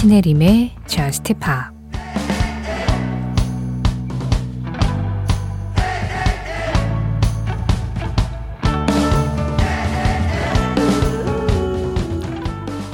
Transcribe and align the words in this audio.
신혜림의 0.00 0.70
Just 0.86 1.34
Pop 1.34 1.76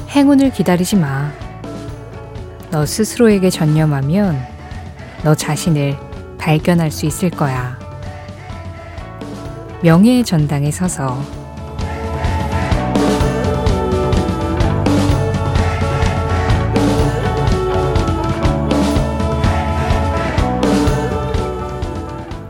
행운을 0.08 0.50
기다리지 0.50 0.96
마. 0.96 1.30
너 2.72 2.84
스스로에게 2.84 3.50
전념하면 3.50 4.44
너 5.22 5.32
자신을 5.36 5.96
발견할 6.38 6.90
수 6.90 7.06
있을 7.06 7.30
거야. 7.30 7.78
명예의 9.84 10.24
전당에 10.24 10.72
서서 10.72 11.35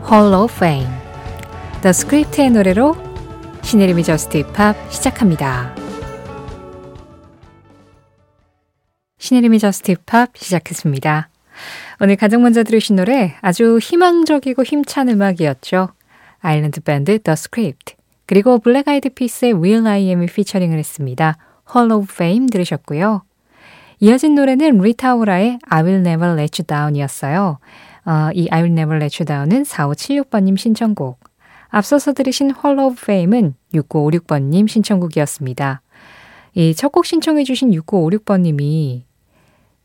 Hall 0.09 0.33
of 0.33 0.53
Fame 0.55 0.87
The 1.81 1.89
Script의 1.89 2.51
노래로 2.51 2.95
신혜림의 3.61 4.05
Just 4.05 4.37
Pop 4.37 4.77
시작합니다. 4.89 5.75
신혜림의 9.17 9.59
Just 9.59 9.91
Pop 9.91 10.37
시작했습니다. 10.37 11.27
오늘 11.99 12.15
가장 12.15 12.41
먼저 12.41 12.63
들으신 12.63 12.95
노래 12.95 13.35
아주 13.41 13.79
희망적이고 13.81 14.63
힘찬 14.63 15.09
음악이었죠. 15.09 15.89
아일랜드 16.39 16.79
밴드 16.79 17.21
The 17.21 17.33
Script 17.33 17.95
그리고 18.27 18.59
Black 18.59 18.87
Eyed 18.87 19.09
Peas의 19.09 19.55
will.i.am이 19.55 20.27
피처링을 20.27 20.79
했습니다. 20.79 21.35
Hall 21.75 21.91
of 21.91 22.07
Fame 22.09 22.47
들으셨고요. 22.47 23.23
이어진 23.99 24.35
노래는 24.35 24.77
리타 24.77 25.15
오라의 25.15 25.59
I 25.67 25.83
Will 25.83 26.07
Never 26.07 26.39
Let 26.39 26.61
You 26.61 26.65
Down이었어요. 26.65 27.57
어, 28.07 28.29
이 28.33 28.47
I 28.49 28.61
Will 28.61 28.71
Never 28.71 28.95
Let 28.95 29.21
You 29.21 29.25
Down은 29.25 29.63
4576번님 29.63 30.57
신청곡. 30.57 31.19
앞서서 31.67 32.13
들으신 32.13 32.53
Hall 32.55 32.79
of 32.79 32.95
Fame은 33.03 33.55
6956번님 33.73 34.69
신청곡이었습니다. 34.69 35.81
이 36.55 36.73
첫 36.73 36.87
곡 36.87 37.05
신청해 37.05 37.43
주신 37.43 37.71
6956번님이 37.71 39.03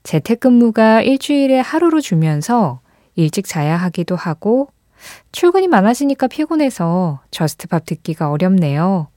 재택근무가 0.04 1.02
일주일에 1.02 1.58
하루로 1.58 2.00
줄면서 2.00 2.80
일찍 3.16 3.44
자야 3.44 3.76
하기도 3.76 4.14
하고 4.14 4.68
출근이 5.32 5.66
많아지니까 5.66 6.28
피곤해서 6.28 7.20
Just 7.32 7.62
Pop 7.62 7.84
듣기가 7.86 8.30
어렵네요. 8.30 9.08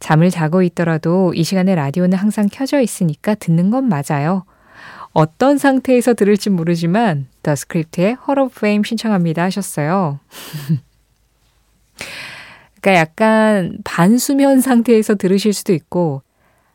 잠을 0.00 0.30
자고 0.30 0.62
있더라도 0.62 1.34
이 1.34 1.44
시간에 1.44 1.74
라디오는 1.74 2.16
항상 2.16 2.48
켜져 2.50 2.80
있으니까 2.80 3.34
듣는 3.34 3.70
건 3.70 3.90
맞아요. 3.90 4.44
어떤 5.16 5.56
상태에서 5.56 6.12
들을지 6.12 6.50
모르지만 6.50 7.26
The 7.42 7.56
Script의 7.56 8.16
Hall 8.16 8.38
of 8.38 8.60
Fame 8.60 8.84
신청합니다 8.84 9.44
하셨어요. 9.44 10.20
그러니까 12.82 13.00
약간 13.00 13.78
반수면 13.82 14.60
상태에서 14.60 15.14
들으실 15.14 15.54
수도 15.54 15.72
있고 15.72 16.20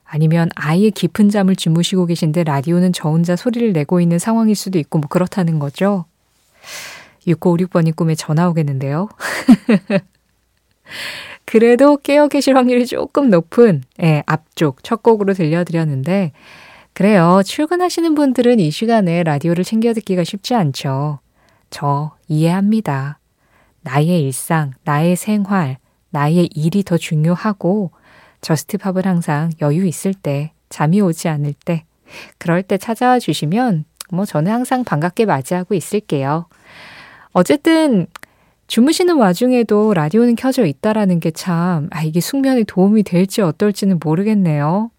아니면 0.03 0.49
아예 0.55 0.89
깊은 0.89 1.29
잠을 1.29 1.55
주무시고 1.55 2.07
계신데 2.07 2.45
라디오는 2.45 2.93
저 2.93 3.09
혼자 3.09 3.35
소리를 3.35 3.73
내고 3.73 4.01
있는 4.01 4.17
상황일 4.17 4.55
수도 4.55 4.79
있고 4.79 4.97
뭐 4.97 5.07
그렇다는 5.07 5.59
거죠. 5.59 6.05
6956번님 7.27 7.95
꿈에 7.95 8.15
전화 8.15 8.49
오겠는데요. 8.49 9.07
그래도 11.45 11.97
깨어 11.97 12.27
계실 12.27 12.57
확률이 12.57 12.87
조금 12.87 13.29
높은 13.29 13.83
예, 14.01 14.23
앞쪽 14.25 14.83
첫 14.83 15.03
곡으로 15.03 15.35
들려드렸는데 15.35 16.31
그래요. 16.93 17.41
출근하시는 17.45 18.15
분들은 18.15 18.59
이 18.59 18.69
시간에 18.69 19.23
라디오를 19.23 19.63
챙겨 19.63 19.93
듣기가 19.93 20.23
쉽지 20.23 20.55
않죠. 20.55 21.19
저 21.69 22.11
이해합니다. 22.27 23.19
나의 23.81 24.21
일상, 24.23 24.71
나의 24.83 25.15
생활, 25.15 25.77
나의 26.09 26.49
일이 26.53 26.83
더 26.83 26.97
중요하고 26.97 27.91
저스트팝을 28.41 29.05
항상 29.05 29.51
여유 29.61 29.85
있을 29.85 30.13
때, 30.13 30.51
잠이 30.69 31.01
오지 31.01 31.29
않을 31.29 31.53
때, 31.65 31.85
그럴 32.37 32.61
때 32.63 32.77
찾아와 32.77 33.19
주시면 33.19 33.85
뭐 34.11 34.25
저는 34.25 34.51
항상 34.51 34.83
반갑게 34.83 35.25
맞이하고 35.25 35.73
있을게요. 35.73 36.47
어쨌든 37.31 38.07
주무시는 38.67 39.15
와중에도 39.17 39.93
라디오는 39.93 40.35
켜져 40.35 40.65
있다라는 40.65 41.19
게 41.19 41.31
참, 41.31 41.87
아, 41.91 42.03
이게 42.03 42.19
숙면에 42.19 42.63
도움이 42.63 43.03
될지 43.03 43.41
어떨지는 43.41 43.99
모르겠네요. 44.03 44.91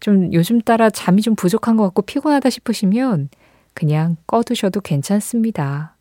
좀 0.00 0.32
요즘 0.32 0.60
따라 0.60 0.90
잠이 0.90 1.22
좀 1.22 1.36
부족한 1.36 1.76
것 1.76 1.84
같고 1.84 2.02
피곤하다 2.02 2.50
싶으시면 2.50 3.28
그냥 3.74 4.16
꺼두셔도 4.26 4.80
괜찮습니다. 4.80 5.96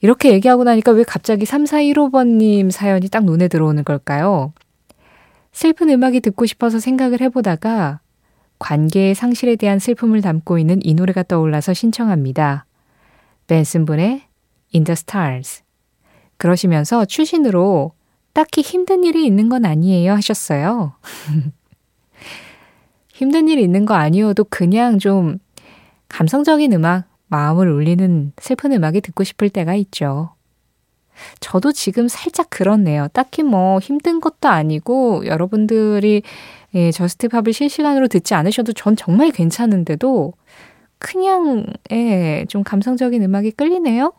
이렇게 0.00 0.32
얘기하고 0.32 0.64
나니까 0.64 0.92
왜 0.92 1.04
갑자기 1.04 1.44
3415번님 1.44 2.70
사연이 2.70 3.08
딱 3.08 3.24
눈에 3.24 3.48
들어오는 3.48 3.82
걸까요? 3.84 4.52
슬픈 5.52 5.88
음악이 5.88 6.20
듣고 6.20 6.44
싶어서 6.44 6.78
생각을 6.78 7.20
해보다가 7.22 8.00
관계의 8.58 9.14
상실에 9.14 9.56
대한 9.56 9.78
슬픔을 9.78 10.20
담고 10.20 10.58
있는 10.58 10.80
이 10.82 10.94
노래가 10.94 11.22
떠올라서 11.22 11.72
신청합니다. 11.72 12.66
벤슨 13.46 13.84
분의 13.84 14.22
In 14.74 14.84
the 14.84 14.92
Stars. 14.92 15.62
그러시면서 16.36 17.04
추신으로 17.04 17.92
딱히 18.32 18.60
힘든 18.60 19.04
일이 19.04 19.24
있는 19.24 19.48
건 19.48 19.64
아니에요 19.64 20.12
하셨어요. 20.12 20.92
힘든 23.16 23.48
일이 23.48 23.62
있는 23.62 23.86
거 23.86 23.94
아니어도 23.94 24.44
그냥 24.44 24.98
좀 24.98 25.38
감성적인 26.08 26.74
음악, 26.74 27.04
마음을 27.28 27.72
울리는 27.72 28.32
슬픈 28.38 28.72
음악이 28.72 29.00
듣고 29.00 29.24
싶을 29.24 29.48
때가 29.48 29.74
있죠. 29.74 30.34
저도 31.40 31.72
지금 31.72 32.08
살짝 32.08 32.50
그렇네요. 32.50 33.08
딱히 33.14 33.42
뭐 33.42 33.78
힘든 33.78 34.20
것도 34.20 34.50
아니고 34.50 35.24
여러분들이 35.24 36.24
예, 36.74 36.90
저스트팝을 36.90 37.54
실시간으로 37.54 38.08
듣지 38.08 38.34
않으셔도 38.34 38.74
전 38.74 38.96
정말 38.96 39.30
괜찮은데도 39.30 40.34
그냥 40.98 41.64
예, 41.92 42.44
좀 42.50 42.64
감성적인 42.64 43.22
음악이 43.22 43.52
끌리네요. 43.52 44.12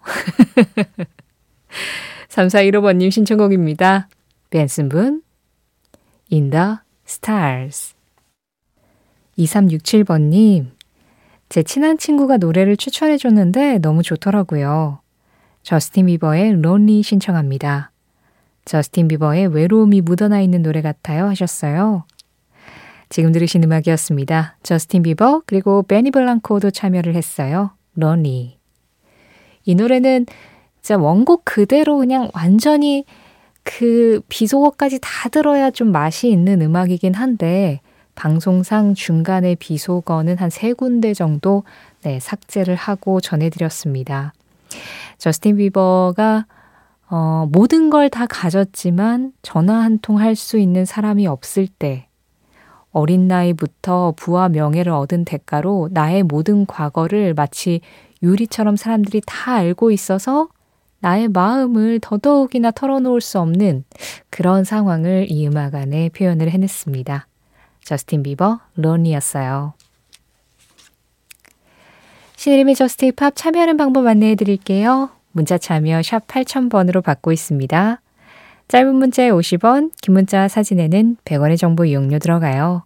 3415번님 2.30 3.12
신청곡입니다. 3.12 4.10
벤슨 4.50 4.90
분 4.90 5.22
In 6.32 6.50
the 6.50 6.78
Stars 7.08 7.97
2367번님 9.38 10.72
제 11.50 11.64
친한 11.64 11.98
친구가 11.98 12.38
노래를 12.38 12.76
추천해 12.76 13.18
줬는데 13.18 13.80
너무 13.80 14.04
좋더라고요. 14.04 15.00
저스틴 15.64 16.08
비버의 16.08 16.62
Lonely 16.62 17.04
신청합니다. 17.04 17.92
저스틴 18.66 19.08
비버의 19.08 19.48
외로움이 19.48 20.02
묻어나 20.02 20.42
있는 20.42 20.62
노래 20.62 20.82
같아요 20.82 21.26
하셨어요. 21.28 22.06
지금 23.10 23.32
들으신 23.32 23.64
음악이었습니다. 23.64 24.58
저스틴 24.64 25.04
비버 25.04 25.44
그리고 25.46 25.84
베니 25.84 26.12
블랑코도 26.12 26.72
참여를 26.72 27.16
했어요. 27.16 27.72
Lonely. 27.96 28.58
이 29.64 29.76
노래는 29.76 30.26
진짜 30.82 30.98
원곡 30.98 31.44
그대로 31.46 31.98
그냥 31.98 32.30
완전히 32.34 33.06
그 33.64 34.22
비속어까지 34.30 35.00
다 35.02 35.30
들어야 35.30 35.72
좀 35.72 35.92
맛이 35.92 36.30
있는 36.30 36.62
음악이긴 36.62 37.14
한데 37.14 37.82
방송상 38.18 38.96
중간에 38.96 39.56
비속어는 39.56 40.38
한 40.38 40.50
세 40.50 40.74
군데 40.74 41.14
정도 41.14 41.64
네, 42.02 42.20
삭제를 42.20 42.76
하고 42.76 43.22
전해드렸습니다. 43.22 44.34
저스틴 45.18 45.58
비버가 45.58 46.46
어, 47.10 47.48
모든 47.52 47.90
걸 47.90 48.10
다 48.10 48.26
가졌지만 48.26 49.32
전화 49.42 49.76
한 49.76 50.00
통 50.00 50.20
할 50.20 50.36
수 50.36 50.58
있는 50.58 50.84
사람이 50.86 51.28
없을 51.28 51.68
때 51.68 52.08
어린 52.92 53.28
나이부터 53.28 54.14
부와 54.18 54.50
명예를 54.50 54.92
얻은 54.92 55.24
대가로 55.26 55.90
나의 55.92 56.24
모든 56.24 56.66
과거를 56.66 57.34
마치 57.36 57.82
유리처럼 58.24 58.76
사람들이 58.76 59.22
다 59.26 59.54
알고 59.54 59.92
있어서 59.92 60.48
나의 61.00 61.28
마음을 61.28 62.00
더더욱이나 62.02 62.72
털어놓을 62.72 63.22
수 63.22 63.40
없는 63.40 63.84
그런 64.32 64.64
상황을 64.64 65.28
이 65.30 65.48
음악 65.48 65.76
안에 65.76 66.10
표현을 66.10 66.50
해냈습니다. 66.50 67.28
저스틴 67.88 68.22
비버, 68.22 68.60
Lonely였어요. 68.76 69.74
신혜림의 72.36 72.76
Just 72.76 73.14
Pop 73.14 73.34
참여하는 73.34 73.78
방법 73.78 74.06
안내해 74.08 74.36
드릴게요. 74.36 75.10
문자 75.32 75.58
참여 75.58 76.02
샵 76.04 76.28
8000번으로 76.28 77.02
받고 77.02 77.32
있습니다. 77.32 78.02
짧은 78.68 78.94
문자에 78.94 79.30
50원, 79.30 79.92
긴 80.02 80.16
문자 80.16 80.50
사진에는 80.50 81.16
100원의 81.24 81.58
정보 81.58 81.86
이용료 81.86 82.20
들어가요. 82.20 82.84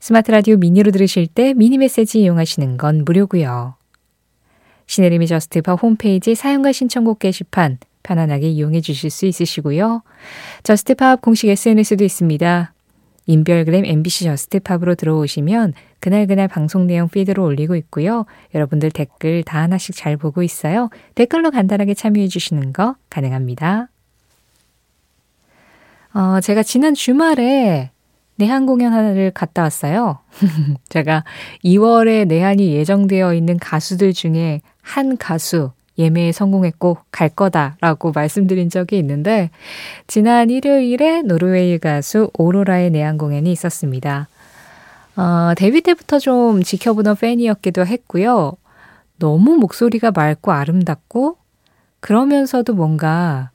스마트 0.00 0.32
라디오 0.32 0.56
미니로 0.56 0.90
들으실 0.90 1.28
때 1.28 1.54
미니 1.54 1.78
메시지 1.78 2.20
이용하시는 2.20 2.76
건 2.76 3.04
무료고요. 3.04 3.76
신혜림의 4.88 5.28
Just 5.28 5.62
Pop 5.62 5.80
홈페이지 5.80 6.34
사연과 6.34 6.72
신청곡 6.72 7.20
게시판 7.20 7.78
편안하게 8.02 8.48
이용해 8.48 8.80
주실 8.80 9.10
수 9.10 9.26
있으시고요. 9.26 10.02
Just 10.64 10.96
Pop 10.96 11.20
공식 11.20 11.48
SNS도 11.48 12.02
있습니다. 12.02 12.72
인별그램 13.28 13.84
MBC 13.84 14.24
Just 14.24 14.50
Pop으로 14.50 14.94
들어오시면 14.94 15.74
그날그날 16.00 16.48
방송 16.48 16.86
내용 16.86 17.08
피드로 17.08 17.44
올리고 17.44 17.76
있고요. 17.76 18.24
여러분들 18.54 18.90
댓글 18.90 19.42
다 19.44 19.60
하나씩 19.60 19.94
잘 19.94 20.16
보고 20.16 20.42
있어요. 20.42 20.88
댓글로 21.14 21.50
간단하게 21.50 21.92
참여해 21.92 22.28
주시는 22.28 22.72
거 22.72 22.96
가능합니다. 23.10 23.88
어, 26.14 26.40
제가 26.40 26.62
지난 26.62 26.94
주말에 26.94 27.90
내한 28.36 28.64
공연 28.64 28.94
하나를 28.94 29.30
갔다 29.32 29.62
왔어요. 29.62 30.20
제가 30.88 31.24
2월에 31.64 32.26
내한이 32.26 32.72
예정되어 32.72 33.34
있는 33.34 33.58
가수들 33.58 34.14
중에 34.14 34.62
한 34.80 35.18
가수, 35.18 35.72
예매에 35.98 36.32
성공했고 36.32 36.98
갈 37.10 37.28
거다라고 37.28 38.12
말씀드린 38.12 38.70
적이 38.70 38.98
있는데 38.98 39.50
지난 40.06 40.50
일요일에 40.50 41.22
노르웨이 41.22 41.78
가수 41.78 42.30
오로라의 42.34 42.90
내한 42.90 43.18
공연이 43.18 43.50
있었습니다. 43.52 44.28
어, 45.16 45.52
데뷔 45.56 45.80
때부터 45.80 46.20
좀 46.20 46.62
지켜보던 46.62 47.16
팬이었기도 47.16 47.84
했고요. 47.84 48.52
너무 49.18 49.56
목소리가 49.56 50.12
맑고 50.12 50.52
아름답고 50.52 51.36
그러면서도 52.00 52.74
뭔가 52.74 53.50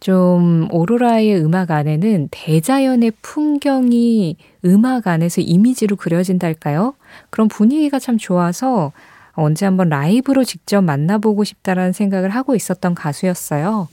좀 0.00 0.66
오로라의 0.72 1.36
음악 1.44 1.70
안에는 1.70 2.28
대자연의 2.30 3.12
풍경이 3.22 4.36
음악 4.64 5.06
안에서 5.06 5.42
이미지로 5.42 5.96
그려진달까요? 5.96 6.94
그런 7.28 7.48
분위기가 7.48 7.98
참 7.98 8.16
좋아서 8.18 8.92
언제 9.32 9.64
한번 9.64 9.88
라이브로 9.88 10.44
직접 10.44 10.82
만나보고 10.82 11.44
싶다라는 11.44 11.92
생각을 11.92 12.30
하고 12.30 12.54
있었던 12.54 12.94
가수였어요. 12.94 13.88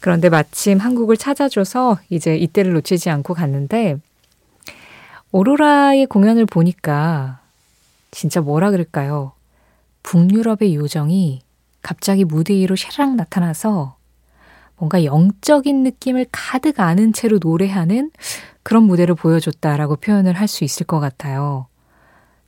그런데 0.00 0.28
마침 0.28 0.78
한국을 0.78 1.16
찾아줘서 1.16 1.98
이제 2.10 2.36
이때를 2.36 2.72
놓치지 2.74 3.10
않고 3.10 3.34
갔는데 3.34 3.96
오로라의 5.32 6.06
공연을 6.06 6.46
보니까 6.46 7.40
진짜 8.10 8.40
뭐라 8.40 8.70
그럴까요? 8.70 9.32
북유럽의 10.02 10.74
요정이 10.74 11.42
갑자기 11.82 12.24
무대 12.24 12.54
위로 12.54 12.76
샤랑 12.76 13.16
나타나서 13.16 13.96
뭔가 14.76 15.04
영적인 15.04 15.82
느낌을 15.82 16.26
가득 16.30 16.80
아는 16.80 17.12
채로 17.12 17.38
노래하는 17.40 18.10
그런 18.62 18.84
무대를 18.84 19.14
보여줬다라고 19.14 19.96
표현을 19.96 20.34
할 20.34 20.48
수 20.48 20.64
있을 20.64 20.86
것 20.86 21.00
같아요. 21.00 21.66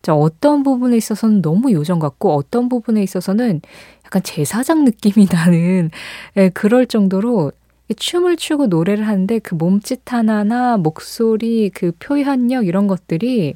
어떤 0.08 0.62
부분에 0.62 0.96
있어서는 0.96 1.43
너무 1.43 1.72
요정 1.72 1.98
같고 1.98 2.34
어떤 2.34 2.69
부분에 2.69 3.02
있어서는 3.02 3.60
약간 4.04 4.22
제사장 4.22 4.84
느낌이 4.84 5.26
나는 5.31 5.90
예, 6.37 6.48
그럴 6.50 6.87
정도로 6.87 7.52
춤을 7.96 8.37
추고 8.37 8.66
노래를 8.66 9.06
하는데 9.06 9.38
그 9.40 9.54
몸짓 9.54 10.00
하나나 10.12 10.76
목소리 10.76 11.70
그 11.70 11.93
표현력 11.98 12.66
이런 12.66 12.87
것들이 12.87 13.54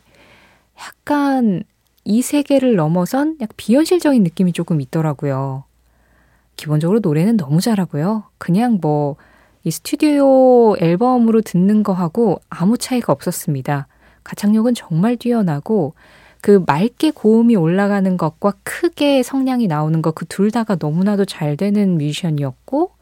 약간 0.78 1.62
이 2.04 2.22
세계를 2.22 2.76
넘어선 2.76 3.36
약 3.40 3.50
비현실적인 3.56 4.22
느낌이 4.22 4.52
조금 4.52 4.80
있더라고요. 4.80 5.64
기본적으로 6.56 7.00
노래는 7.00 7.36
너무 7.36 7.60
잘하고요. 7.60 8.24
그냥 8.38 8.78
뭐 8.80 9.16
이 9.62 9.70
스튜디오 9.70 10.74
앨범으로 10.78 11.42
듣는 11.42 11.82
거하고 11.82 12.40
아무 12.48 12.78
차이가 12.78 13.12
없었습니다. 13.12 13.88
가창력은 14.24 14.74
정말 14.74 15.16
뛰어나고 15.16 15.94
그 16.42 16.62
맑게 16.66 17.10
고음이 17.12 17.56
올라가는 17.56 18.16
것과 18.16 18.54
크게 18.62 19.22
성량이 19.22 19.66
나오는 19.66 20.00
것 20.02 20.12
그 20.14 20.24
둘 20.26 20.50
다가 20.50 20.76
너무나도 20.80 21.24
잘 21.26 21.56
되는 21.56 21.98
뮤지션이었고 21.98 22.92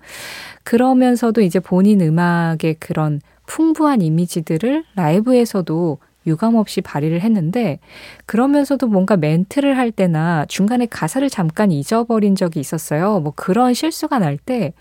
그러면서도 0.65 1.41
이제 1.43 1.61
본인 1.61 2.01
음악의 2.01 2.77
그런 2.81 3.21
풍부한 3.47 4.03
이미지들을 4.03 4.85
라이브에서도 4.95 5.99
유감없이 6.27 6.83
발휘를 6.83 7.21
했는데 7.23 7.79
그러면서도 8.27 8.87
뭔가 8.89 9.17
멘트를 9.17 9.79
할 9.79 9.91
때나 9.91 10.45
중간에 10.47 10.85
가사를 10.87 11.29
잠깐 11.31 11.71
잊어버린 11.71 12.35
적이 12.35 12.61
있었어요. 12.61 13.21
뭐 13.21 13.33
그런 13.35 13.73
실수가 13.75 14.19
날 14.19 14.37
때 14.45 14.73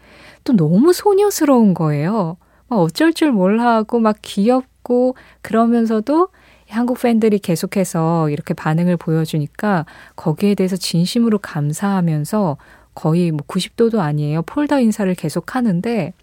또 0.44 0.54
너무 0.56 0.94
소녀스러운 0.94 1.74
거예요. 1.74 2.38
막 2.70 2.78
어쩔 2.80 3.14
줄 3.14 3.32
몰라 3.34 3.76
하고 3.76 4.00
막 4.00 4.18
귀엽고 4.22 5.16
그러면서도 5.42 6.30
한국 6.70 7.00
팬들이 7.02 7.40
계속해서 7.40 8.30
이렇게 8.30 8.54
반응을 8.54 8.98
보여주니까 8.98 9.86
거기에 10.16 10.56
대해서 10.56 10.76
진심으로 10.76 11.40
감사하면서 11.40 12.58
거의 12.94 13.32
뭐 13.32 13.42
90도도 13.48 14.00
아니에요. 14.00 14.42
폴더 14.44 14.80
인사를 14.80 15.14
계속 15.16 15.56
하는데, 15.56 16.14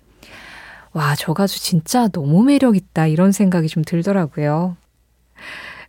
와, 0.93 1.15
저 1.17 1.33
가수 1.33 1.61
진짜 1.61 2.09
너무 2.09 2.43
매력 2.45 2.77
있다. 2.77 3.07
이런 3.07 3.33
생각이 3.33 3.69
좀 3.69 3.83
들더라고요. 3.85 4.77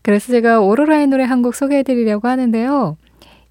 그래서 0.03 0.31
제가 0.31 0.59
오로라의 0.61 1.07
노래 1.07 1.23
한 1.23 1.41
곡 1.41 1.55
소개해 1.55 1.83
드리려고 1.83 2.27
하는데요. 2.27 2.97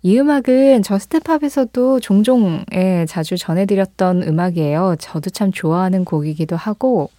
이 0.03 0.19
음악은 0.19 0.83
저스트팝에서도 0.83 2.01
종종 2.01 2.65
예, 2.75 3.05
자주 3.09 3.37
전해드렸던 3.37 4.23
음악이에요. 4.25 4.97
저도 4.99 5.31
참 5.31 5.51
좋아하는 5.51 6.05
곡이기도 6.05 6.57
하고, 6.57 7.11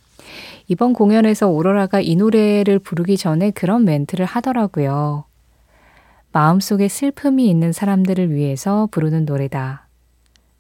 이번 0.68 0.94
공연에서 0.94 1.48
오로라가 1.50 2.00
이 2.02 2.16
노래를 2.16 2.80
부르기 2.80 3.18
전에 3.18 3.52
그런 3.52 3.86
멘트를 3.86 4.26
하더라고요. 4.26 5.26
마음속에 6.32 6.88
슬픔이 6.88 7.50
있는 7.50 7.72
사람들을 7.72 8.34
위해서 8.34 8.88
부르는 8.92 9.26
노래다. 9.26 9.88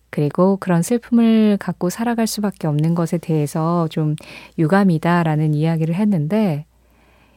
그리고 0.10 0.56
그런 0.62 0.82
슬픔을 0.82 1.58
갖고 1.60 1.90
살아갈 1.90 2.28
수밖에 2.28 2.68
없는 2.68 2.96
것에 2.96 3.18
대해서 3.18 3.88
좀 3.90 4.16
유감이다라는 4.58 5.54
이야기를 5.54 5.96
했는데 5.96 6.66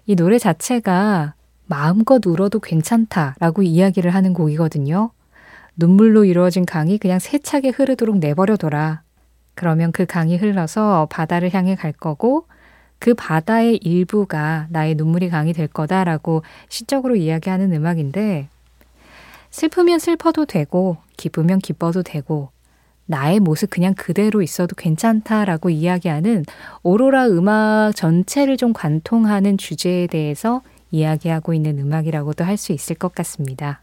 이 0.06 0.14
노래 0.14 0.38
자체가 0.38 1.34
마음껏 1.66 2.24
울어도 2.24 2.60
괜찮다라고 2.60 3.62
이야기를 3.62 4.14
하는 4.14 4.32
곡이거든요. 4.32 5.10
눈물로 5.76 6.24
이루어진 6.24 6.64
강이 6.64 6.98
그냥 6.98 7.18
세차게 7.18 7.70
흐르도록 7.70 8.18
내버려둬라. 8.18 9.02
그러면 9.58 9.90
그 9.90 10.06
강이 10.06 10.36
흘러서 10.36 11.08
바다를 11.10 11.52
향해 11.52 11.74
갈 11.74 11.90
거고 11.90 12.46
그 13.00 13.14
바다의 13.14 13.78
일부가 13.78 14.68
나의 14.70 14.94
눈물이 14.94 15.30
강이 15.30 15.52
될 15.52 15.66
거다라고 15.66 16.44
시적으로 16.68 17.16
이야기하는 17.16 17.72
음악인데 17.72 18.48
슬프면 19.50 19.98
슬퍼도 19.98 20.44
되고 20.46 20.98
기쁘면 21.16 21.58
기뻐도 21.58 22.04
되고 22.04 22.50
나의 23.06 23.40
모습 23.40 23.70
그냥 23.70 23.94
그대로 23.94 24.42
있어도 24.42 24.76
괜찮다라고 24.76 25.70
이야기하는 25.70 26.44
오로라 26.84 27.26
음악 27.26 27.96
전체를 27.96 28.56
좀 28.58 28.72
관통하는 28.72 29.58
주제에 29.58 30.06
대해서 30.06 30.62
이야기하고 30.92 31.52
있는 31.52 31.80
음악이라고도 31.80 32.44
할 32.44 32.56
수 32.56 32.70
있을 32.72 32.94
것 32.94 33.12
같습니다. 33.12 33.80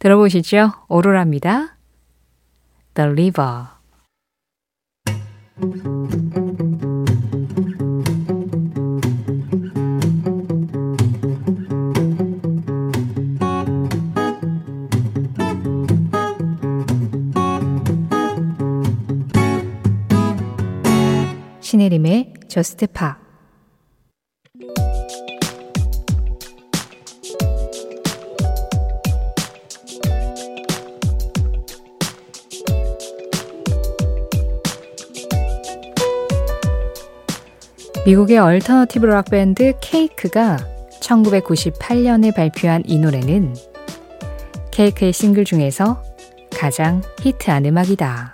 들어보시죠. 0.00 0.72
오로라입니다. 0.88 1.76
The 2.94 3.08
River. 3.10 3.77
신혜림의 21.60 22.34
Just 22.48 22.86
Pop 22.86 23.27
미국의 38.08 38.38
얼터너티브 38.38 39.04
락 39.04 39.26
밴드 39.26 39.74
Cake가 39.82 40.56
1998년에 41.02 42.34
발표한 42.34 42.82
이 42.86 42.98
노래는 42.98 43.54
Cake의 44.70 45.12
싱글 45.12 45.44
중에서 45.44 46.02
가장 46.50 47.02
히트한 47.20 47.66
음악이다. 47.66 48.32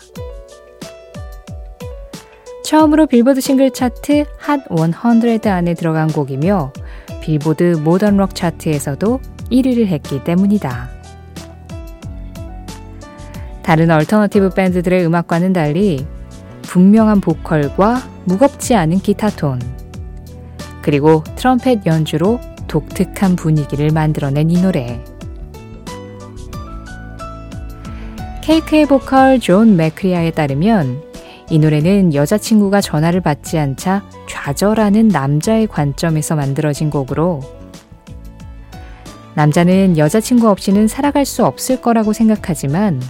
처음으로 2.62 3.08
빌보드 3.08 3.40
싱글 3.40 3.72
차트 3.72 4.26
핫 4.38 4.60
100 4.68 5.44
안에 5.48 5.74
들어간 5.74 6.06
곡이며 6.06 6.72
빌보드 7.20 7.80
모던 7.82 8.16
록 8.16 8.36
차트에서도 8.36 9.20
1위를 9.50 9.88
했기 9.88 10.22
때문이다. 10.22 10.88
다른 13.64 13.90
얼터너티브 13.90 14.50
밴드들의 14.50 15.04
음악과는 15.04 15.52
달리 15.52 16.06
분명한 16.74 17.20
보컬과 17.20 18.02
무겁지 18.24 18.74
않은 18.74 18.98
기타 18.98 19.30
톤, 19.30 19.60
그리고 20.82 21.22
트럼펫 21.36 21.86
연주로 21.86 22.40
독특한 22.66 23.36
분위기를 23.36 23.90
만들어낸 23.90 24.50
이 24.50 24.60
노래. 24.60 25.00
Cake의 28.42 28.86
보컬 28.86 29.38
존 29.38 29.76
맥크리아에 29.76 30.32
따르면 30.32 31.00
이 31.48 31.60
노래는 31.60 32.12
여자친구가 32.12 32.80
전화를 32.80 33.20
받지 33.20 33.56
않자 33.56 34.02
좌절하는 34.28 35.06
남자의 35.06 35.68
관점에서 35.68 36.34
만들어진 36.34 36.90
곡으로 36.90 37.40
남자는 39.36 39.96
여자친구 39.96 40.48
없이는 40.48 40.88
살아갈 40.88 41.24
수 41.24 41.46
없을 41.46 41.80
거라고 41.80 42.12
생각하지만 42.12 43.00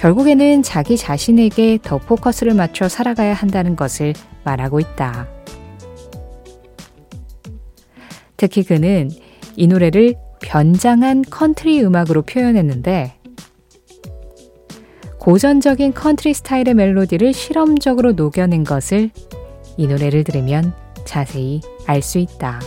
결국에는 0.00 0.62
자기 0.62 0.96
자신에게 0.96 1.78
더 1.82 1.98
포커스를 1.98 2.54
맞춰 2.54 2.88
살아가야 2.88 3.34
한다는 3.34 3.76
것을 3.76 4.14
말하고 4.44 4.80
있다. 4.80 5.28
특히 8.38 8.62
그는 8.64 9.10
이 9.56 9.66
노래를 9.66 10.14
변장한 10.40 11.22
컨트리 11.28 11.84
음악으로 11.84 12.22
표현했는데 12.22 13.12
고전적인 15.18 15.92
컨트리 15.92 16.32
스타일의 16.32 16.72
멜로디를 16.72 17.34
실험적으로 17.34 18.12
녹여낸 18.12 18.64
것을 18.64 19.10
이 19.76 19.86
노래를 19.86 20.24
들으면 20.24 20.72
자세히 21.04 21.60
알 21.84 22.00
수 22.00 22.18
있다. 22.18 22.58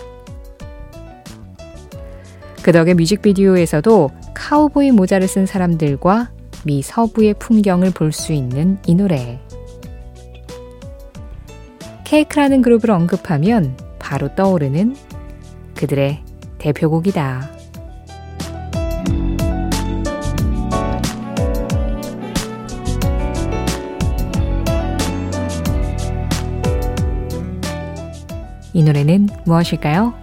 그 2.62 2.72
덕에 2.72 2.94
뮤직비디오에서도 2.94 4.12
카우보이 4.36 4.92
모자를 4.92 5.28
쓴 5.28 5.48
사람들과 5.48 6.30
미 6.66 6.82
서부의 6.82 7.34
풍경을 7.36 7.92
볼 7.92 8.12
수 8.12 8.32
있는 8.32 8.78
이 8.86 8.96
노래. 8.96 9.40
케이크라는 12.06 12.62
그룹을 12.62 12.92
언급하면 12.92 13.76
바로 14.00 14.34
떠오르는 14.36 14.96
그들의 15.76 16.24
대표곡이다. 16.60 17.50
이 28.74 28.82
노래는 28.84 29.28
무엇일까요? 29.46 30.14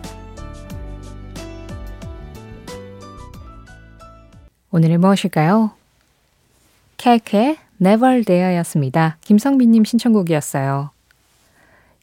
오늘은 4.71 5.01
무엇일까요? 5.01 5.80
케케의 7.01 7.57
Never 7.81 8.25
There였습니다. 8.25 9.17
김성빈님 9.23 9.85
신청곡이었어요. 9.85 10.91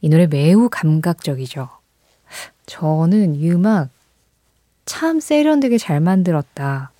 이 0.00 0.08
노래 0.08 0.26
매우 0.26 0.68
감각적이죠. 0.68 1.68
저는 2.66 3.36
이 3.36 3.48
음악 3.52 3.90
참 4.86 5.20
세련되게 5.20 5.78
잘 5.78 6.00
만들었다. 6.00 6.90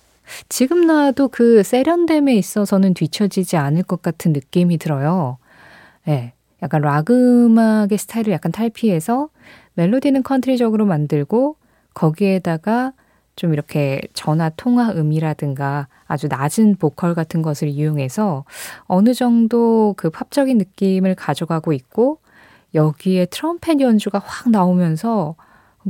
지금 0.47 0.87
나와도 0.87 1.27
그 1.27 1.61
세련됨에 1.61 2.35
있어서는 2.35 2.93
뒤처지지 2.93 3.57
않을 3.57 3.83
것 3.83 4.01
같은 4.01 4.31
느낌이 4.31 4.77
들어요. 4.77 5.37
예. 6.07 6.11
네, 6.11 6.33
약간 6.63 6.81
락 6.81 7.09
음악의 7.09 7.97
스타일을 7.97 8.31
약간 8.31 8.53
탈피해서 8.53 9.27
멜로디는 9.73 10.23
컨트리적으로 10.23 10.85
만들고 10.85 11.57
거기에다가 11.93 12.93
좀 13.39 13.53
이렇게 13.53 14.01
전화 14.11 14.49
통화 14.49 14.91
음이라든가 14.91 15.87
아주 16.07 16.27
낮은 16.27 16.75
보컬 16.75 17.15
같은 17.15 17.41
것을 17.41 17.69
이용해서 17.69 18.43
어느 18.83 19.13
정도 19.13 19.93
그 19.95 20.09
팝적인 20.09 20.57
느낌을 20.57 21.15
가져가고 21.15 21.71
있고 21.71 22.19
여기에 22.73 23.27
트럼펫 23.27 23.79
연주가 23.79 24.19
확 24.19 24.49
나오면서 24.49 25.35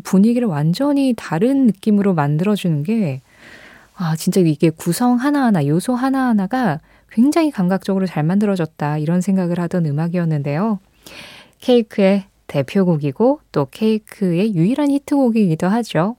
분위기를 0.04 0.48
완전히 0.48 1.16
다른 1.18 1.66
느낌으로 1.66 2.14
만들어주는 2.14 2.84
게 2.84 3.22
아, 3.96 4.16
진짜 4.16 4.40
이게 4.42 4.70
구성 4.70 5.16
하나하나, 5.16 5.66
요소 5.66 5.96
하나하나가 5.96 6.80
굉장히 7.12 7.50
감각적으로 7.50 8.06
잘 8.06 8.24
만들어졌다. 8.24 9.00
이런 9.00 9.22
생각을 9.22 9.60
하던 9.60 9.88
음악이었는데요. 9.88 10.80
케이크의 11.60 12.26
대표곡이고 12.46 13.42
또 13.52 13.68
케이크의 13.72 14.54
유일한 14.54 14.92
히트곡이기도 14.92 15.68
하죠. 15.68 16.16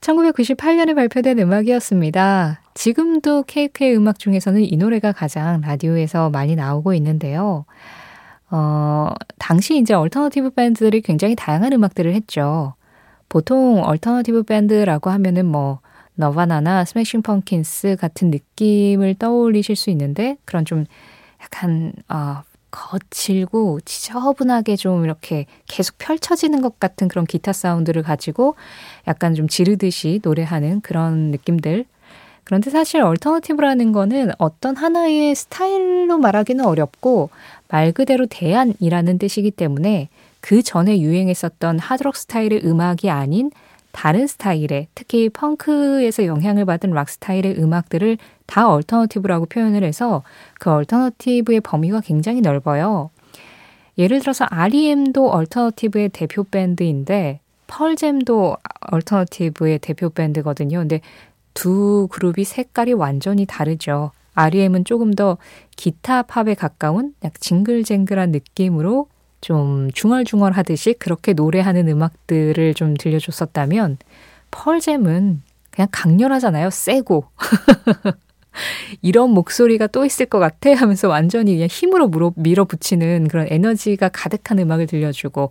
1998년에 0.00 0.94
발표된 0.94 1.38
음악이었습니다. 1.38 2.60
지금도 2.74 3.44
Cake의 3.44 3.96
음악 3.96 4.18
중에서는 4.18 4.62
이 4.62 4.76
노래가 4.76 5.12
가장 5.12 5.60
라디오에서 5.60 6.30
많이 6.30 6.56
나오고 6.56 6.94
있는데요. 6.94 7.66
어, 8.50 9.10
당시 9.38 9.78
이제 9.78 9.94
얼터너티브 9.94 10.50
밴드들이 10.50 11.02
굉장히 11.02 11.36
다양한 11.36 11.72
음악들을 11.72 12.12
했죠. 12.14 12.74
보통 13.28 13.82
얼터너티브 13.84 14.42
밴드라고 14.42 15.10
하면은 15.10 15.46
뭐 15.46 15.80
Nirvana나 16.14 16.84
Smashing 16.84 17.22
Pumpkins 17.22 17.96
같은 18.00 18.30
느낌을 18.30 19.14
떠올리실 19.14 19.76
수 19.76 19.90
있는데 19.90 20.36
그런 20.44 20.64
좀 20.64 20.84
약간 21.42 21.92
어, 22.08 22.42
거칠고 22.70 23.80
지저분하게 23.84 24.76
좀 24.76 25.04
이렇게 25.04 25.46
계속 25.66 25.98
펼쳐지는 25.98 26.60
것 26.62 26.78
같은 26.80 27.08
그런 27.08 27.26
기타 27.26 27.52
사운드를 27.52 28.02
가지고 28.02 28.54
약간 29.06 29.34
좀 29.34 29.48
지르듯이 29.48 30.20
노래하는 30.22 30.80
그런 30.80 31.30
느낌들. 31.30 31.84
그런데 32.44 32.70
사실 32.70 33.00
alternative라는 33.02 33.92
거는 33.92 34.32
어떤 34.38 34.76
하나의 34.76 35.34
스타일로 35.34 36.18
말하기는 36.18 36.64
어렵고 36.64 37.30
말 37.68 37.92
그대로 37.92 38.26
대안이라는 38.26 39.18
뜻이기 39.18 39.52
때문에 39.52 40.08
그 40.40 40.62
전에 40.62 41.00
유행했었던 41.00 41.78
하드록 41.78 42.16
스타일의 42.16 42.62
음악이 42.64 43.10
아닌 43.10 43.50
다른 43.92 44.26
스타일의 44.26 44.88
특히 44.94 45.28
펑크에서 45.28 46.26
영향을 46.26 46.64
받은 46.64 46.90
락 46.90 47.08
스타일의 47.08 47.56
음악들을 47.58 48.18
다 48.46 48.68
alternative라고 48.68 49.46
표현을 49.46 49.84
해서 49.84 50.22
그 50.58 50.70
alternative의 50.70 51.60
범위가 51.60 52.00
굉장히 52.00 52.40
넓어요. 52.40 53.10
예를 53.98 54.20
들어서 54.20 54.46
REM도 54.48 55.30
alternative의 55.30 56.10
대표 56.10 56.44
밴드인데 56.44 57.40
펄잼도 57.66 58.56
얼터너티브의 58.90 59.78
대표 59.80 60.10
밴드거든요. 60.10 60.78
근데 60.78 61.00
두 61.54 62.08
그룹이 62.10 62.44
색깔이 62.44 62.92
완전히 62.92 63.46
다르죠. 63.46 64.12
REM은 64.34 64.84
조금 64.84 65.12
더 65.12 65.38
기타 65.76 66.22
팝에 66.22 66.54
가까운 66.54 67.14
약 67.24 67.40
징글쟁글한 67.40 68.30
느낌으로 68.30 69.08
좀 69.40 69.90
중얼중얼 69.92 70.52
하듯이 70.52 70.94
그렇게 70.94 71.32
노래하는 71.32 71.88
음악들을 71.88 72.74
좀 72.74 72.94
들려줬었다면 72.94 73.98
펄잼은 74.50 75.42
그냥 75.70 75.88
강렬하잖아요. 75.90 76.70
세고. 76.70 77.24
이런 79.00 79.30
목소리가 79.30 79.86
또 79.86 80.04
있을 80.04 80.26
것 80.26 80.38
같아 80.38 80.74
하면서 80.74 81.08
완전히 81.08 81.54
그냥 81.54 81.68
힘으로 81.68 82.08
물어, 82.08 82.32
밀어붙이는 82.36 83.28
그런 83.28 83.46
에너지가 83.48 84.08
가득한 84.08 84.58
음악을 84.58 84.86
들려주고 84.88 85.50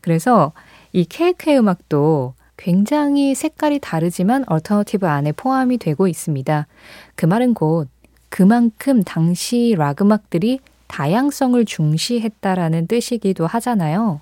그래서 0.00 0.52
이 0.92 1.04
케이크의 1.04 1.58
음악도 1.58 2.34
굉장히 2.56 3.34
색깔이 3.34 3.78
다르지만 3.78 4.44
alternative 4.46 5.06
안에 5.06 5.32
포함이 5.32 5.78
되고 5.78 6.08
있습니다. 6.08 6.66
그 7.14 7.26
말은 7.26 7.54
곧 7.54 7.88
그만큼 8.28 9.02
당시 9.02 9.74
락 9.78 10.02
음악들이 10.02 10.60
다양성을 10.90 11.64
중시했다라는 11.64 12.86
뜻이기도 12.88 13.46
하잖아요. 13.46 14.20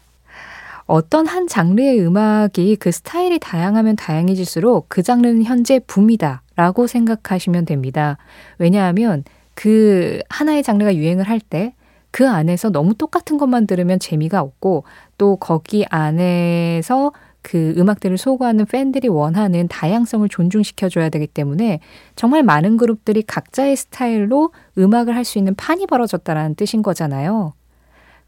어떤 0.87 1.27
한 1.27 1.47
장르의 1.47 2.01
음악이 2.01 2.77
그 2.77 2.93
스타일이 2.93 3.39
다양하면 3.39 3.97
다양해질수록 3.97 4.87
그 4.89 5.03
장르는 5.03 5.43
현재 5.45 5.81
붐이다 5.81 6.43
라고 6.57 6.87
생각하시면 6.87 7.65
됩니다. 7.65 8.17
왜냐하면 8.59 9.25
그 9.55 10.21
하나의 10.29 10.63
장르가 10.63 10.95
유행을 10.95 11.29
할 11.29 11.41
때 11.41 11.73
그 12.11 12.29
안에서 12.29 12.71
너무 12.71 12.95
똑같은 12.95 13.39
것만 13.39 13.67
들으면 13.67 13.99
재미가 13.99 14.41
없고 14.41 14.85
또 15.19 15.37
거기 15.37 15.85
안에서 15.91 17.13
그 17.43 17.75
음악들을 17.79 18.19
소구하는 18.19 18.67
팬들이 18.67 19.09
원하는 19.09 19.69
다양성을 19.69 20.29
존중시켜줘야 20.29 21.09
되기 21.09 21.27
때문에 21.27 21.81
정말 22.17 22.43
많은 22.43 22.77
그룹들이 22.77 23.23
각자의 23.23 23.77
스타일로 23.77 24.53
음악을 24.77 25.15
할 25.15 25.25
수 25.25 25.39
있는 25.39 25.55
판이 25.55 25.87
벌어졌다라는 25.87 26.55
뜻인 26.57 26.83
거잖아요. 26.83 27.55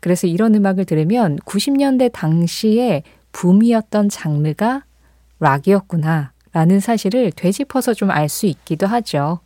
그래서 0.00 0.26
이런 0.26 0.54
음악을 0.54 0.84
들으면 0.86 1.36
90년대 1.40 2.10
당시에 2.12 3.02
붐이었던 3.32 4.08
장르가 4.08 4.84
락이었구나 5.40 6.32
라는 6.52 6.80
사실을 6.80 7.32
되짚어서 7.32 7.94
좀 7.94 8.10
알 8.10 8.28
수 8.28 8.46
있기도 8.46 8.86
하죠. 8.86 9.40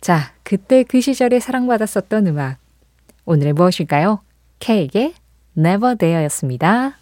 자, 0.00 0.32
그때 0.42 0.82
그 0.82 1.00
시절에 1.00 1.40
사랑받았었던 1.40 2.26
음악. 2.26 2.58
오늘의 3.24 3.52
무엇일까요? 3.52 4.20
K의 4.60 5.14
Never 5.56 5.96
There였습니다. 5.96 7.01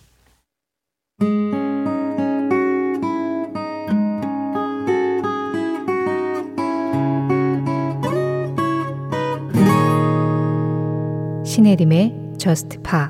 신혜림의 11.45 12.37
Just 12.39 12.79
Pa 12.83 13.09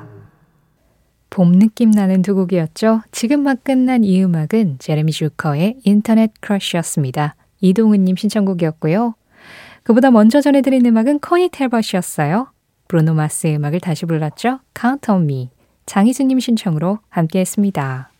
봄 1.29 1.53
느낌 1.53 1.91
나는 1.91 2.21
두 2.21 2.35
곡이었죠. 2.35 3.01
지금 3.11 3.43
막 3.43 3.63
끝난 3.63 4.03
이 4.03 4.21
음악은 4.23 4.77
제레미 4.79 5.13
슈커의 5.13 5.77
인터넷 5.85 6.33
크러쉬였습니다. 6.41 7.35
이동은님 7.61 8.17
신청곡이었고요. 8.17 9.15
그보다 9.83 10.11
먼저 10.11 10.41
전해드린 10.41 10.85
음악은 10.85 11.21
커니 11.21 11.49
텔버시였어요. 11.49 12.51
브루노 12.89 13.13
마스의 13.13 13.55
음악을 13.55 13.79
다시 13.79 14.05
불렀죠. 14.05 14.59
Count 14.77 15.09
on 15.09 15.23
Me. 15.23 15.49
장희수님 15.85 16.39
신청으로 16.39 16.99
함께 17.09 17.39
했습니다. 17.39 18.11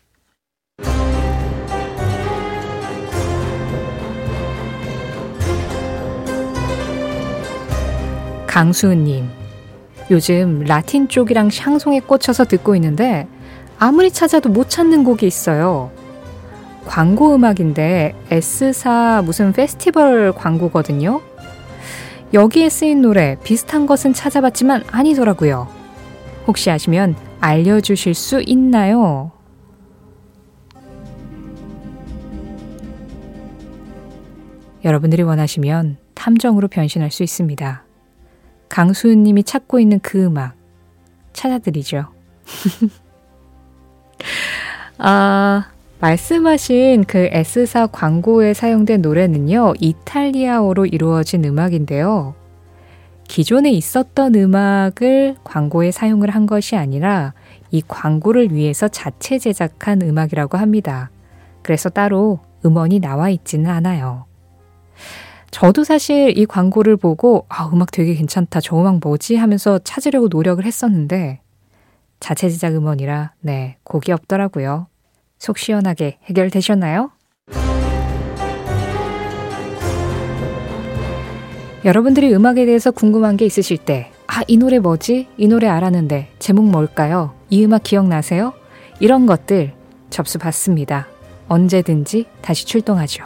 강수은님, 8.46 9.30
요즘 10.10 10.64
라틴 10.64 11.08
쪽이랑 11.08 11.48
샹송에 11.48 12.00
꽂혀서 12.00 12.44
듣고 12.44 12.74
있는데 12.76 13.26
아무리 13.78 14.10
찾아도 14.10 14.50
못 14.50 14.68
찾는 14.68 15.04
곡이 15.04 15.26
있어요. 15.26 15.90
광고 16.84 17.34
음악인데 17.34 18.14
S사 18.30 19.22
무슨 19.24 19.52
페스티벌 19.52 20.32
광고거든요. 20.32 21.22
여기에 22.34 22.68
쓰인 22.68 23.00
노래 23.02 23.36
비슷한 23.42 23.86
것은 23.86 24.12
찾아봤지만 24.12 24.84
아니더라고요. 24.90 25.81
혹시 26.46 26.70
아시면 26.70 27.16
알려주실 27.40 28.14
수 28.14 28.42
있나요? 28.46 29.32
여러분들이 34.84 35.22
원하시면 35.22 35.98
탐정으로 36.14 36.68
변신할 36.68 37.10
수 37.10 37.22
있습니다. 37.22 37.84
강수은 38.68 39.22
님이 39.22 39.44
찾고 39.44 39.78
있는 39.78 40.00
그 40.00 40.24
음악 40.24 40.54
찾아드리죠. 41.32 42.06
아, 44.98 45.68
말씀하신 46.00 47.04
그 47.04 47.28
S사 47.30 47.86
광고에 47.86 48.54
사용된 48.54 49.02
노래는요, 49.02 49.74
이탈리아어로 49.78 50.86
이루어진 50.86 51.44
음악인데요. 51.44 52.34
기존에 53.32 53.70
있었던 53.70 54.34
음악을 54.34 55.36
광고에 55.42 55.90
사용을 55.90 56.28
한 56.28 56.44
것이 56.44 56.76
아니라 56.76 57.32
이 57.70 57.80
광고를 57.80 58.52
위해서 58.52 58.88
자체 58.88 59.38
제작한 59.38 60.02
음악이라고 60.02 60.58
합니다. 60.58 61.10
그래서 61.62 61.88
따로 61.88 62.40
음원이 62.62 63.00
나와 63.00 63.30
있지는 63.30 63.70
않아요. 63.70 64.26
저도 65.50 65.82
사실 65.82 66.36
이 66.36 66.44
광고를 66.44 66.98
보고 66.98 67.46
아, 67.48 67.70
음악 67.72 67.90
되게 67.90 68.14
괜찮다. 68.14 68.60
저 68.60 68.78
음악 68.78 69.00
뭐지? 69.02 69.36
하면서 69.36 69.78
찾으려고 69.78 70.28
노력을 70.28 70.62
했었는데 70.62 71.40
자체 72.20 72.50
제작 72.50 72.74
음원이라 72.74 73.32
네, 73.40 73.78
곡이 73.84 74.12
없더라고요. 74.12 74.88
속 75.38 75.56
시원하게 75.56 76.18
해결되셨나요? 76.24 77.12
여러분들이 81.84 82.32
음악에 82.32 82.64
대해서 82.64 82.92
궁금한 82.92 83.36
게 83.36 83.44
있으실 83.44 83.76
때, 83.76 84.12
아, 84.28 84.42
이 84.46 84.56
노래 84.56 84.78
뭐지? 84.78 85.26
이 85.36 85.48
노래 85.48 85.66
알았는데, 85.66 86.28
제목 86.38 86.64
뭘까요? 86.66 87.34
이 87.50 87.64
음악 87.64 87.82
기억나세요? 87.82 88.52
이런 89.00 89.26
것들 89.26 89.72
접수 90.08 90.38
받습니다. 90.38 91.08
언제든지 91.48 92.26
다시 92.40 92.66
출동하죠. 92.66 93.24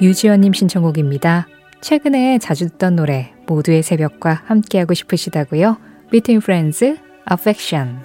유지연님 0.00 0.54
신청곡입니다. 0.54 1.46
최근에 1.82 2.38
자주 2.38 2.68
듣던 2.70 2.96
노래 2.96 3.32
모두의 3.46 3.82
새벽과 3.82 4.42
함께하고 4.46 4.94
싶으시다고요? 4.94 5.76
Between 6.10 6.42
Friends, 6.42 6.96
Affection 7.30 8.00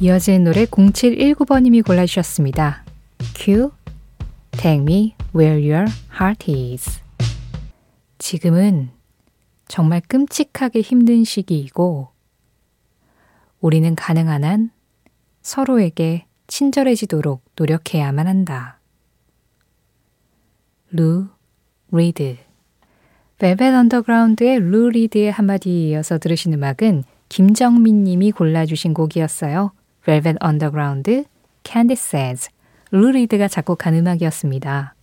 이어진 0.00 0.42
노래 0.42 0.64
0719번님이 0.64 1.86
골라주셨습니다. 1.86 2.84
Q, 3.36 3.70
Take 4.50 4.80
Me 4.82 5.14
Where 5.34 5.72
Your 5.72 5.88
Heart 6.20 6.52
Is 6.52 7.00
지금은 8.18 8.90
정말 9.68 10.00
끔찍하게 10.00 10.80
힘든 10.80 11.22
시기이고 11.22 12.08
우리는 13.60 13.94
가능한 13.94 14.42
한 14.42 14.70
서로에게 15.42 16.26
친절해지도록 16.48 17.44
노력해야만 17.56 18.26
한다. 18.26 18.80
루 20.90 21.28
리드 21.92 22.36
벨벳 23.38 23.72
언더그라운드의 23.72 24.58
루 24.58 24.90
리드의 24.90 25.30
한마디에 25.30 25.90
이어서 25.90 26.18
들으신 26.18 26.52
음악은 26.52 27.04
김정민 27.28 28.02
님이 28.04 28.32
골라주신 28.32 28.92
곡이었어요. 28.92 29.72
벨벳 30.04 30.36
언더그라운드, 30.40 31.24
Candy 31.64 31.94
Says, 31.94 32.50
루 32.90 33.10
리드가 33.10 33.48
작곡한 33.48 33.94
음악이었습니다. 33.94 34.94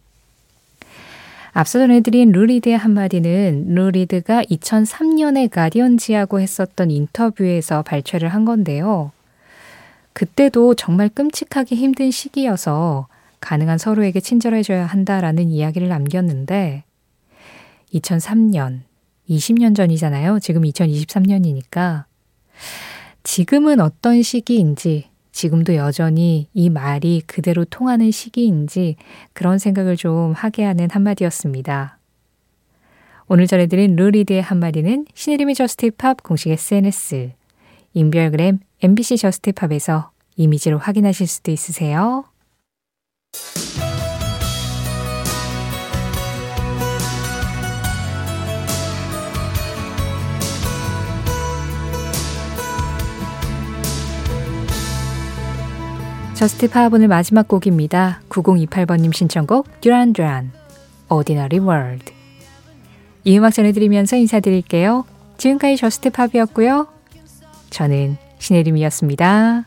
앞서 1.53 1.79
전해드린 1.79 2.31
루 2.31 2.45
리드의 2.45 2.77
한마디는 2.77 3.75
루 3.75 3.91
리드가 3.91 4.43
2003년에 4.43 5.49
가디언지하고 5.49 6.39
했었던 6.39 6.89
인터뷰에서 6.89 7.81
발췌를 7.81 8.29
한 8.29 8.45
건데요. 8.45 9.11
그때도 10.13 10.75
정말 10.75 11.09
끔찍하게 11.09 11.75
힘든 11.75 12.11
시기여서 12.11 13.07
가능한 13.41 13.77
서로에게 13.77 14.19
친절해져야 14.19 14.85
한다라는 14.85 15.49
이야기를 15.49 15.89
남겼는데 15.89 16.83
2003년, 17.93 18.81
20년 19.29 19.75
전이잖아요. 19.75 20.39
지금 20.39 20.61
2023년이니까 20.61 22.05
지금은 23.23 23.79
어떤 23.79 24.21
시기인지 24.21 25.10
지금도 25.31 25.75
여전히 25.75 26.47
이 26.53 26.69
말이 26.69 27.21
그대로 27.25 27.65
통하는 27.65 28.12
시기인지 28.12 28.95
그런 29.34 29.57
생각을 29.57 29.95
좀 29.95 30.34
하게 30.34 30.63
하는 30.63 30.89
한마디였습니다. 30.89 31.97
오늘 33.27 33.47
전해드린 33.47 33.95
루리드의 33.95 34.41
한마디는 34.41 35.05
신혜림의 35.13 35.55
저스티팝 35.55 36.21
공식 36.23 36.49
SNS, 36.49 37.31
인별그램 37.93 38.60
MBC 38.81 39.17
저스티팝에서 39.17 40.12
이미지로 40.36 40.77
확인하실 40.77 41.27
수도 41.27 41.51
있으세요. 41.51 42.25
저스트 56.41 56.71
파하본의 56.71 57.08
마지막 57.08 57.47
곡입니다. 57.47 58.19
9028번님 58.30 59.13
신청곡 59.13 59.80
듀란 59.80 60.12
듀란 60.12 60.51
Ordinary 61.08 61.63
World 61.63 62.12
이 63.25 63.38
음악 63.38 63.54
전해드리면서 63.54 64.15
인사드릴게요. 64.15 65.06
지금까지 65.38 65.77
저스트 65.77 66.10
팝이었고요. 66.10 66.88
저는 67.69 68.17
신혜림이었습니다. 68.39 69.65